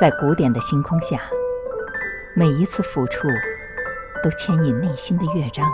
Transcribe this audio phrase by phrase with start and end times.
[0.00, 1.20] 在古典的星空下，
[2.34, 3.28] 每一次抚触
[4.22, 5.64] 都牵引内心的乐章，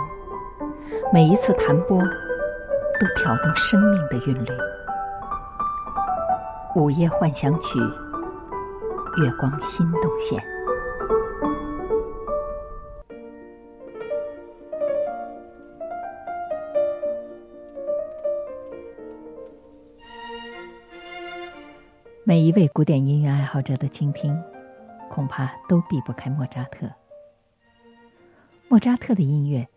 [1.11, 4.49] 每一次弹拨都挑动生命的韵律。
[6.75, 7.79] 午夜幻想曲，
[9.23, 10.58] 月光心动线。
[22.29, 24.39] 每一位古典音乐爱好者的倾听，
[25.09, 26.87] 恐怕都避不开莫扎特。
[28.67, 29.67] 莫扎特的音乐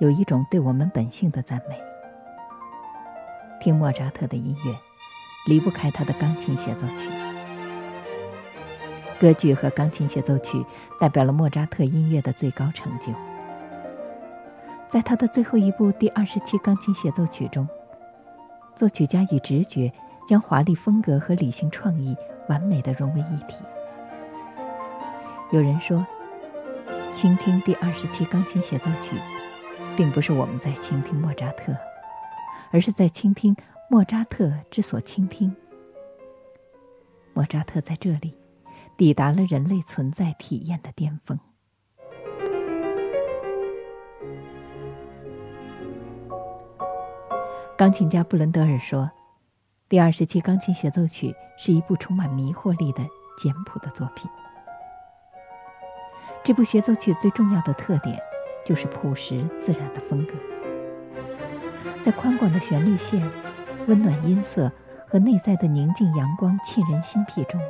[0.00, 1.78] 有一种对我们本性的赞美。
[3.60, 4.74] 听莫扎特的音乐，
[5.46, 7.10] 离不开他的钢琴协奏曲。
[9.20, 10.64] 歌剧和钢琴协奏曲
[10.98, 13.12] 代表了莫扎特音乐的最高成就。
[14.88, 17.68] 在他的最后一部第二十七钢琴协奏曲中，
[18.74, 19.92] 作曲家以直觉。
[20.30, 22.16] 将华丽风格和理性创意
[22.48, 23.64] 完美的融为一体。
[25.50, 26.06] 有人说，
[27.10, 29.16] 倾听第二十七钢琴协奏曲，
[29.96, 31.76] 并不是我们在倾听莫扎特，
[32.70, 33.56] 而是在倾听
[33.90, 35.52] 莫扎特之所倾听。
[37.32, 38.32] 莫扎特在这里
[38.96, 41.36] 抵达了人类存在体验的巅峰。
[47.76, 49.10] 钢琴家布伦德尔说。
[49.90, 53.04] 第二十七钢琴协奏曲是一部充满迷惑力的
[53.36, 54.30] 简朴的作品。
[56.44, 58.16] 这部协奏曲最重要的特点
[58.64, 60.34] 就是朴实自然的风格，
[62.00, 63.28] 在宽广的旋律线、
[63.88, 64.70] 温暖音色
[65.08, 67.60] 和内在的宁静阳光沁人心脾中，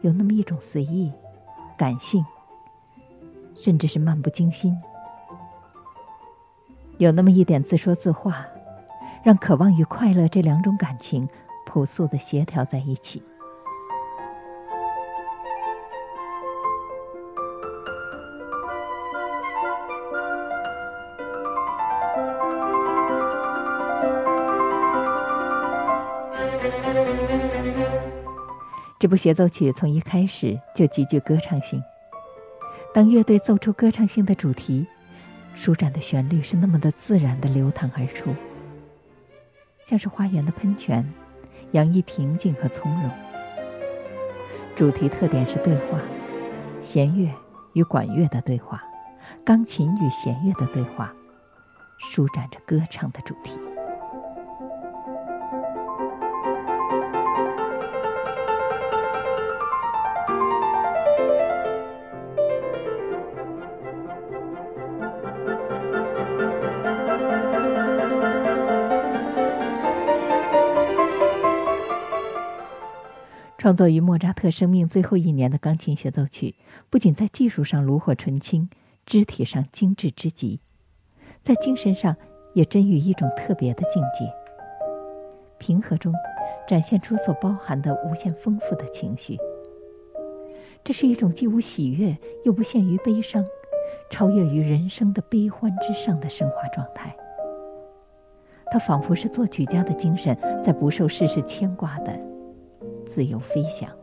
[0.00, 1.12] 有那么一种随意、
[1.76, 2.26] 感性，
[3.54, 4.76] 甚至是漫不经心，
[6.96, 8.44] 有那么一点自说自话。
[9.28, 11.28] 让渴望与快乐这两种感情
[11.66, 13.22] 朴素的协调在一起。
[28.98, 31.82] 这部协奏曲从一开始就极具歌唱性。
[32.94, 34.86] 当乐队奏出歌唱性的主题，
[35.54, 38.34] 舒展的旋律是那么的自然的流淌而出。
[39.88, 41.02] 像是花园的喷泉，
[41.70, 43.10] 洋溢平静和从容。
[44.76, 45.98] 主题特点是对话，
[46.78, 47.32] 弦乐
[47.72, 48.84] 与管乐的对话，
[49.46, 51.14] 钢琴与弦乐的对话，
[51.96, 53.58] 舒展着歌唱的主题。
[73.68, 76.54] 创作于莫扎特生命最后一年的钢琴协奏曲，
[76.88, 78.70] 不仅在技术上炉火纯青，
[79.04, 80.60] 肢体上精致之极，
[81.42, 82.16] 在精神上
[82.54, 84.32] 也臻于一种特别的境界。
[85.58, 86.14] 平和中，
[86.66, 89.36] 展现出所包含的无限丰富的情绪。
[90.82, 93.44] 这是一种既无喜悦又不限于悲伤，
[94.08, 97.14] 超越于人生的悲欢之上的升华状态。
[98.70, 102.27] 它仿佛是作曲家的精神在不受世事牵挂的。
[103.08, 103.97] 自由飞翔。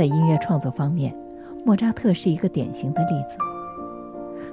[0.00, 1.14] 在音乐创作方面，
[1.62, 3.36] 莫扎特是一个典型的例子。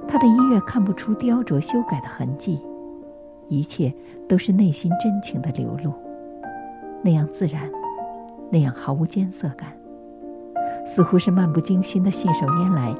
[0.06, 2.60] 他的音乐看不出雕琢修改的痕迹，
[3.48, 3.90] 一切
[4.28, 5.94] 都是内心真情的流露，
[7.02, 7.62] 那样自然，
[8.50, 9.72] 那样毫无艰涩感，
[10.84, 12.94] 似乎是漫不经心的信手拈来，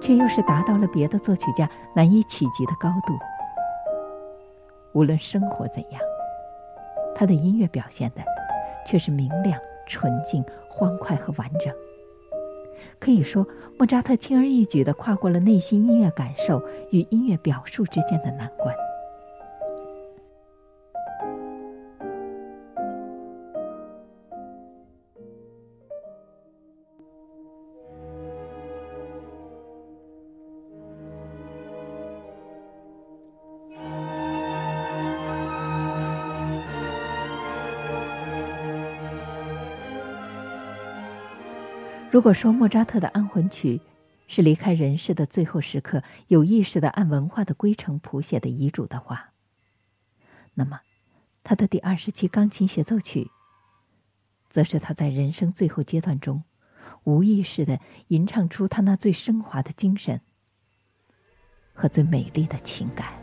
[0.00, 3.12] 却又是达到了别的作曲家难以企及的高度。
[4.94, 6.00] 无论生活怎样，
[7.14, 8.22] 他的音乐表现的
[8.86, 9.60] 却是明亮。
[9.86, 11.72] 纯净、欢快和完整。
[12.98, 13.46] 可以说，
[13.78, 18.74] 莫扎特轻而易举地跨过了内心音乐感受与音乐表述之间的难关。
[42.12, 43.80] 如果说莫扎特的安魂曲
[44.26, 49.32] 是离开人世的最后时刻有意识的按文化的规程谱写的遗嘱的话，
[50.52, 50.82] 那么
[51.42, 53.30] 他的第二十七钢琴协奏曲，
[54.50, 56.44] 则是他在人生最后阶段中
[57.04, 60.20] 无意识的吟唱出他那最升华的精神
[61.72, 63.21] 和最美丽的情感。